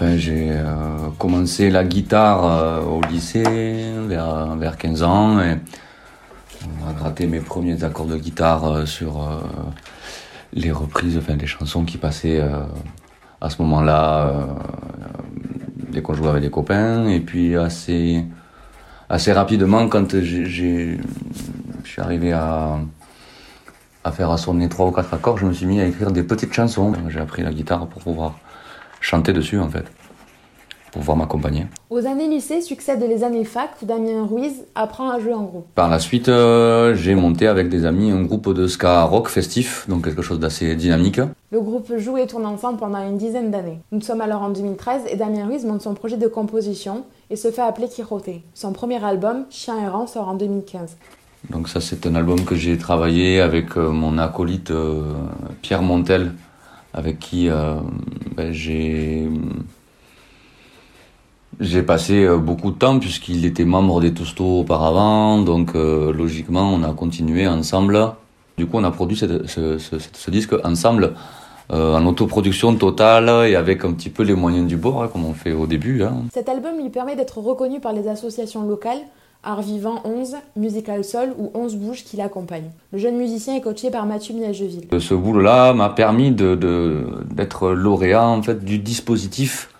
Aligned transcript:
J'ai 0.00 0.50
euh, 0.50 1.08
commencé 1.18 1.70
la 1.70 1.82
guitare 1.82 2.44
euh, 2.44 2.82
au 2.82 3.00
lycée 3.00 3.42
vers, 4.06 4.54
vers 4.56 4.76
15 4.76 5.02
ans 5.02 5.40
et 5.40 5.56
on 6.82 6.90
a 6.90 6.92
gratté 6.92 7.26
mes 7.26 7.40
premiers 7.40 7.82
accords 7.82 8.04
de 8.04 8.18
guitare 8.18 8.64
euh, 8.70 8.86
sur 8.86 9.26
les 10.52 10.70
reprises, 10.70 11.16
enfin 11.16 11.36
les 11.36 11.46
chansons 11.46 11.84
qui 11.84 11.96
passaient 11.96 12.42
à 13.40 13.50
ce 13.50 13.60
moment-là 13.62 14.48
dès 15.90 16.02
qu'on 16.02 16.14
jouait 16.14 16.28
avec 16.28 16.42
les 16.42 16.50
copains 16.50 17.08
et 17.08 17.20
puis 17.20 17.56
assez 17.56 18.24
assez 19.08 19.32
rapidement 19.32 19.88
quand 19.88 20.20
je 20.20 20.44
suis 21.84 22.00
arrivé 22.00 22.32
à 22.32 22.78
à 24.04 24.12
faire 24.12 24.38
sonner 24.38 24.68
trois 24.68 24.86
ou 24.86 24.92
quatre 24.92 25.12
accords, 25.12 25.36
je 25.38 25.46
me 25.46 25.52
suis 25.52 25.66
mis 25.66 25.80
à 25.80 25.84
écrire 25.84 26.12
des 26.12 26.22
petites 26.22 26.52
chansons. 26.52 26.92
J'ai 27.08 27.18
appris 27.18 27.42
la 27.42 27.50
guitare 27.50 27.88
pour 27.88 28.00
pouvoir 28.02 28.38
chanter 29.06 29.32
dessus 29.32 29.60
en 29.60 29.68
fait, 29.68 29.84
pour 30.90 31.00
pouvoir 31.00 31.16
m'accompagner. 31.16 31.66
Aux 31.90 32.04
années 32.06 32.28
lycée 32.28 32.60
succèdent 32.60 33.04
les 33.08 33.22
années 33.22 33.44
fac 33.44 33.70
où 33.80 33.86
Damien 33.86 34.26
Ruiz 34.26 34.64
apprend 34.74 35.10
à 35.10 35.20
jouer 35.20 35.32
en 35.32 35.44
groupe. 35.44 35.66
Par 35.76 35.88
la 35.88 36.00
suite, 36.00 36.28
euh, 36.28 36.92
j'ai 36.96 37.14
monté 37.14 37.46
avec 37.46 37.68
des 37.68 37.86
amis 37.86 38.10
un 38.10 38.22
groupe 38.22 38.52
de 38.52 38.66
ska 38.66 39.04
rock 39.04 39.28
festif, 39.28 39.88
donc 39.88 40.04
quelque 40.04 40.22
chose 40.22 40.40
d'assez 40.40 40.74
dynamique. 40.74 41.20
Le 41.52 41.60
groupe 41.60 41.96
joue 41.96 42.18
et 42.18 42.26
tourne 42.26 42.46
ensemble 42.46 42.78
pendant 42.80 42.98
une 42.98 43.16
dizaine 43.16 43.52
d'années. 43.52 43.78
Nous 43.92 44.00
sommes 44.00 44.20
alors 44.20 44.42
en 44.42 44.50
2013 44.50 45.02
et 45.08 45.14
Damien 45.14 45.46
Ruiz 45.46 45.64
monte 45.64 45.82
son 45.82 45.94
projet 45.94 46.16
de 46.16 46.26
composition 46.26 47.04
et 47.30 47.36
se 47.36 47.52
fait 47.52 47.62
appeler 47.62 47.86
Quirote. 47.86 48.28
Son 48.54 48.72
premier 48.72 49.02
album, 49.04 49.44
Chien 49.50 49.80
errant, 49.80 50.08
sort 50.08 50.26
en 50.26 50.34
2015. 50.34 50.96
Donc 51.50 51.68
ça, 51.68 51.80
c'est 51.80 52.06
un 52.06 52.16
album 52.16 52.44
que 52.44 52.56
j'ai 52.56 52.76
travaillé 52.76 53.40
avec 53.40 53.76
euh, 53.76 53.90
mon 53.90 54.18
acolyte 54.18 54.72
euh, 54.72 55.12
Pierre 55.62 55.82
Montel, 55.82 56.32
avec 56.92 57.20
qui 57.20 57.48
euh, 57.48 57.76
ben, 58.36 58.52
j'ai 58.52 59.26
j'ai 61.58 61.82
passé 61.82 62.24
euh, 62.24 62.36
beaucoup 62.36 62.70
de 62.70 62.76
temps 62.76 62.98
puisqu'il 62.98 63.44
était 63.46 63.64
membre 63.64 64.00
des 64.00 64.12
Toustos 64.12 64.60
auparavant, 64.60 65.38
donc 65.40 65.74
euh, 65.74 66.12
logiquement 66.12 66.72
on 66.72 66.82
a 66.82 66.92
continué 66.92 67.48
ensemble. 67.48 68.12
Du 68.58 68.66
coup, 68.66 68.78
on 68.78 68.84
a 68.84 68.90
produit 68.90 69.16
ce 69.16 70.30
disque 70.30 70.54
ensemble 70.64 71.14
euh, 71.72 71.96
en 71.96 72.06
autoproduction 72.06 72.74
totale 72.76 73.48
et 73.48 73.54
avec 73.56 73.84
un 73.84 73.92
petit 73.92 74.08
peu 74.10 74.22
les 74.22 74.34
moyens 74.34 74.66
du 74.66 74.76
bord, 74.76 75.02
hein, 75.02 75.08
comme 75.12 75.24
on 75.24 75.34
fait 75.34 75.52
au 75.52 75.66
début. 75.66 76.02
hein. 76.02 76.24
Cet 76.32 76.48
album 76.48 76.78
lui 76.80 76.90
permet 76.90 77.16
d'être 77.16 77.38
reconnu 77.38 77.80
par 77.80 77.92
les 77.92 78.08
associations 78.08 78.62
locales 78.66 79.00
Art 79.46 79.62
Vivant 79.62 80.02
11, 80.04 80.34
Musical 80.56 81.04
Sol 81.04 81.32
ou 81.38 81.50
11 81.54 81.76
Bouges 81.76 82.02
qui 82.04 82.16
l'accompagnent. 82.16 82.70
Le 82.92 82.98
jeune 82.98 83.16
musicien 83.16 83.54
est 83.56 83.60
coaché 83.60 83.90
par 83.90 84.04
Mathieu 84.04 84.34
Miageville. 84.34 84.88
Ce 84.98 85.14
boulot-là 85.14 85.72
m'a 85.72 85.88
permis 85.88 86.32
de- 86.32 86.54
de- 86.56 87.06
d'être 87.32 87.70
lauréat 87.70 88.26
en 88.26 88.42
fait 88.42 88.64
du 88.64 88.78
dispositif 88.78 89.70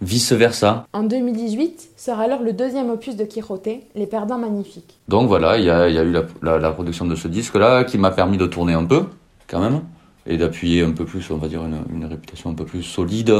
vice 0.00 0.32
versa. 0.32 0.86
En 0.92 1.02
2018 1.02 1.88
sort 1.96 2.20
alors 2.20 2.40
le 2.42 2.52
deuxième 2.52 2.88
opus 2.90 3.16
de 3.16 3.24
Quirote, 3.24 3.68
Les 3.96 4.06
Perdants 4.06 4.38
Magnifiques. 4.38 4.96
Donc 5.08 5.26
voilà, 5.26 5.58
il 5.58 5.64
y 5.64 5.70
a, 5.70 5.88
il 5.88 5.94
y 5.96 5.98
a 5.98 6.04
eu 6.04 6.12
la, 6.12 6.22
la- 6.40 6.58
la 6.58 6.70
production 6.70 7.04
de 7.04 7.16
ce 7.16 7.26
disque-là 7.26 7.82
qui 7.82 7.98
m'a 7.98 8.12
permis 8.12 8.36
de 8.38 8.46
tourner 8.46 8.74
un 8.74 8.84
peu, 8.84 9.02
quand 9.48 9.58
même, 9.60 9.80
et 10.26 10.36
d'appuyer 10.36 10.84
un 10.84 10.92
peu 10.92 11.04
plus, 11.04 11.28
on 11.32 11.36
va 11.38 11.48
dire, 11.48 11.64
une, 11.64 11.80
une 11.92 12.04
réputation 12.04 12.50
un 12.50 12.54
peu 12.54 12.64
plus 12.64 12.84
solide, 12.84 13.34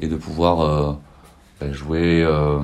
et 0.00 0.08
de 0.08 0.16
pouvoir 0.16 0.60
euh, 0.62 0.92
ben, 1.60 1.72
jouer, 1.72 2.24
euh, 2.24 2.58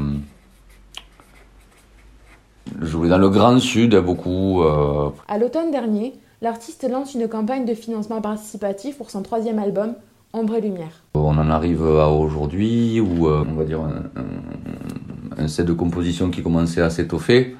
jouer 2.82 3.08
dans 3.08 3.18
le 3.18 3.28
Grand 3.28 3.58
Sud 3.58 3.94
beaucoup. 3.96 4.62
euh, 4.62 5.08
À 5.28 5.38
l'automne 5.38 5.70
dernier, 5.70 6.14
l'artiste 6.42 6.88
lance 6.90 7.14
une 7.14 7.28
campagne 7.28 7.64
de 7.64 7.74
financement 7.74 8.20
participatif 8.20 8.96
pour 8.98 9.10
son 9.10 9.22
troisième 9.22 9.58
album, 9.58 9.94
Ombre 10.32 10.56
et 10.56 10.60
Lumière. 10.60 11.02
On 11.14 11.36
en 11.38 11.50
arrive 11.50 11.82
à 11.86 12.08
aujourd'hui 12.08 13.00
où 13.00 13.26
euh, 13.28 13.44
on 13.50 13.54
va 13.54 13.64
dire 13.64 13.80
un, 13.80 14.20
un- 14.20 15.44
un 15.44 15.48
set 15.48 15.66
de 15.66 15.72
composition 15.72 16.30
qui 16.30 16.42
commençait 16.42 16.80
à 16.82 16.90
s'étoffer 16.90 17.56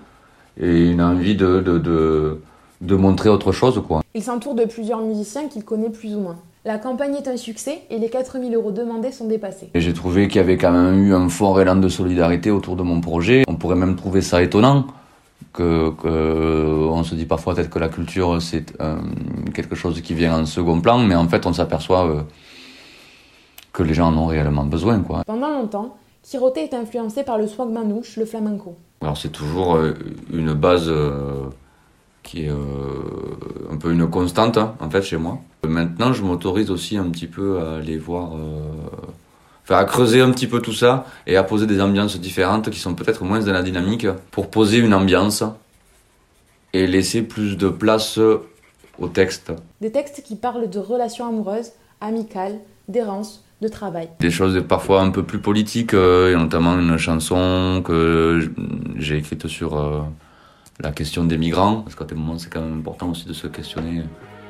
et 0.61 0.91
une 0.91 1.03
envie 1.03 1.37
de, 1.37 1.61
de, 1.61 1.79
de, 1.79 2.41
de 2.81 2.97
montrer 2.97 3.29
autre 3.29 3.53
chose 3.53 3.83
quoi. 3.87 4.03
Il 4.15 4.23
s'entoure 4.23 4.55
de 4.55 4.65
plusieurs 4.65 5.01
musiciens 5.01 5.49
qu'il 5.49 5.65
connaît 5.65 5.91
plus 5.91 6.15
ou 6.15 6.21
moins. 6.21 6.37
La 6.67 6.79
campagne 6.79 7.15
est 7.15 7.29
un 7.29 7.37
succès 7.37 7.83
et 7.91 7.99
les 8.01 8.11
4000 8.11 8.53
euros 8.53 8.73
demandés 8.73 9.13
sont 9.13 9.29
dépassés. 9.29 9.71
J'ai 9.73 9.93
trouvé 9.93 10.27
qu'il 10.27 10.39
y 10.39 10.41
avait 10.41 10.57
quand 10.57 10.73
même 10.73 11.01
eu 11.01 11.15
un 11.15 11.29
fort 11.29 11.61
élan 11.61 11.77
de 11.77 11.89
solidarité 11.89 12.51
autour 12.51 12.75
de 12.75 12.83
mon 12.83 13.01
projet. 13.01 13.45
On 13.47 13.55
pourrait 13.55 13.77
même 13.77 13.95
trouver 13.95 14.21
ça 14.21 14.43
étonnant 14.43 14.89
que, 15.53 15.91
que 15.91 16.89
on 16.91 17.05
se 17.05 17.15
dit 17.15 17.25
parfois 17.25 17.55
peut-être 17.55 17.71
que 17.71 17.79
la 17.79 17.89
culture 17.89 18.43
c'est 18.43 18.75
euh, 18.81 18.97
quelque 19.55 19.77
chose 19.77 20.01
qui 20.01 20.13
vient 20.15 20.41
en 20.41 20.45
second 20.45 20.81
plan, 20.81 20.99
mais 20.99 21.15
en 21.15 21.29
fait 21.29 21.47
on 21.47 21.53
s'aperçoit 21.53 22.05
euh, 22.09 22.23
que 23.73 23.85
les 23.85 23.95
gens 23.95 24.09
en 24.09 24.19
ont 24.19 24.27
réellement 24.27 24.65
besoin 24.65 24.99
quoi. 24.99 25.23
Pendant 25.25 25.51
longtemps, 25.51 25.97
Quirote 26.25 26.57
est 26.57 26.75
influencé 26.75 27.23
par 27.23 27.39
le 27.39 27.47
swag 27.47 27.69
manouche, 27.69 28.17
le 28.17 28.25
flamenco. 28.25 28.75
Alors 29.03 29.17
c'est 29.17 29.29
toujours 29.31 29.77
euh, 29.77 29.95
une 30.33 30.53
base 30.53 30.89
euh, 30.89 31.45
qui 32.27 32.45
est 32.45 32.51
euh, 32.51 32.57
un 33.73 33.77
peu 33.77 33.93
une 33.93 34.11
constante 34.11 34.59
hein, 34.59 34.75
en 34.81 34.91
fait 34.91 35.03
chez 35.03 35.17
moi. 35.17 35.39
Maintenant 35.67 36.13
je 36.13 36.23
m'autorise 36.23 36.71
aussi 36.71 36.99
un 36.99 37.09
petit 37.09 37.29
peu 37.29 37.61
à 37.61 37.77
aller 37.77 37.97
voir, 37.97 38.33
euh, 38.35 39.75
à 39.75 39.85
creuser 39.85 40.21
un 40.21 40.31
petit 40.33 40.49
peu 40.49 40.61
tout 40.61 40.73
ça 40.73 41.07
et 41.27 41.37
à 41.37 41.45
poser 41.45 41.67
des 41.67 41.81
ambiances 41.81 42.21
différentes 42.21 42.69
qui 42.71 42.81
sont 42.81 42.95
peut-être 42.95 43.25
moins 43.25 43.41
dans 43.41 43.53
la 43.53 43.63
dynamique 43.63 44.07
pour 44.33 44.51
poser 44.51 44.79
une 44.79 44.93
ambiance 44.93 45.45
et 46.73 46.87
laisser 46.87 47.23
plus 47.23 47.57
de 47.57 47.69
place 47.69 48.19
au 48.99 49.09
texte. 49.09 49.53
Des 49.81 49.93
textes 49.93 50.23
qui 50.25 50.37
parlent 50.37 50.69
de 50.69 50.79
relations 50.79 51.27
amoureuses, 51.27 51.73
amicales, 52.01 52.59
d'errance, 52.89 53.45
de 53.63 53.69
travail. 53.69 54.09
Des 54.21 54.31
choses 54.31 54.63
parfois 54.69 55.01
un 55.01 55.11
peu 55.11 55.23
plus 55.23 55.39
politiques, 55.39 55.95
euh, 55.95 56.33
et 56.33 56.37
notamment 56.37 56.79
une 56.79 56.99
chanson 56.99 57.83
que 57.85 58.51
j'ai 58.97 59.17
écrite 59.17 59.47
sur 59.47 59.79
la 60.81 60.93
question 60.93 61.25
des 61.25 61.39
migrants, 61.39 61.83
parce 61.83 61.95
qu'à 61.95 62.05
des 62.05 62.15
moments 62.15 62.39
c'est 62.39 62.51
quand 62.51 62.63
même 62.63 62.79
important 62.79 63.11
aussi 63.11 63.27
de 63.27 63.33
se 63.33 63.47
questionner 63.47 64.03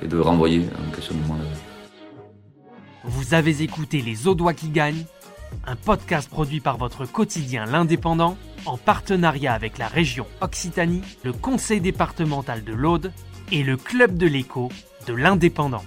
et 0.03 0.09
de 0.09 0.19
renvoyer 0.19 0.67
un 0.87 0.95
questionnement. 0.95 1.37
Vous 3.05 3.35
avez 3.35 3.63
écouté 3.63 4.03
Les 4.03 4.27
Audois 4.27 4.53
qui 4.53 4.71
gagnent, 4.71 5.05
un 5.65 5.77
podcast 5.77 6.29
produit 6.29 6.61
par 6.61 6.77
votre 6.77 7.07
quotidien 7.07 7.65
L'Indépendant 7.67 8.37
en 8.67 8.77
partenariat 8.77 9.55
avec 9.55 9.79
la 9.79 9.87
région 9.87 10.27
Occitanie, 10.41 11.03
le 11.23 11.33
conseil 11.33 11.81
départemental 11.81 12.65
de 12.65 12.73
l'Aude 12.73 13.13
et 13.53 13.63
le 13.63 13.77
club 13.77 14.17
de 14.17 14.27
l'écho 14.27 14.71
de 15.07 15.15
l'Indépendant. 15.15 15.85